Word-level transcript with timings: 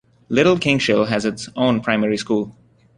Little 0.29 0.57
Kingshill 0.57 1.09
has 1.09 1.25
its 1.25 1.47
own 1.55 1.79
primary 1.81 2.17
school. 2.17 2.55